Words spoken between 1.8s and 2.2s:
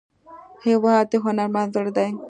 دی.